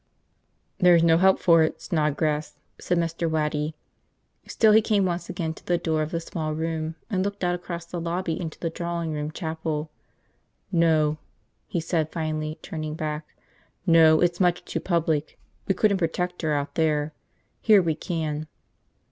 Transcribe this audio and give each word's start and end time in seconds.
"There's 0.79 1.03
no 1.03 1.19
help 1.19 1.37
for 1.39 1.61
it, 1.61 1.79
Snodgrass," 1.79 2.57
said 2.79 2.97
Mr. 2.97 3.29
Waddy. 3.29 3.75
Still, 4.47 4.71
he 4.71 4.81
came 4.81 5.05
once 5.05 5.29
again 5.29 5.53
to 5.53 5.63
the 5.67 5.77
door 5.77 6.01
of 6.01 6.09
the 6.09 6.19
small 6.19 6.55
room 6.55 6.95
and 7.11 7.23
looked 7.23 7.43
out 7.43 7.53
across 7.53 7.85
the 7.85 8.01
lobby 8.01 8.41
into 8.41 8.57
the 8.59 8.71
drawing 8.71 9.11
room 9.13 9.29
chapel. 9.29 9.91
"No," 10.71 11.19
he 11.67 11.79
said 11.79 12.09
finally, 12.11 12.57
turning 12.63 12.95
back, 12.95 13.27
"no, 13.85 14.21
it's 14.21 14.39
much 14.39 14.65
too 14.65 14.79
public. 14.79 15.37
We 15.67 15.75
couldn't 15.75 15.97
protect 15.99 16.41
her 16.41 16.51
out 16.51 16.73
there. 16.73 17.13
Here 17.61 17.79
we 17.83 17.93
can." 17.93 18.47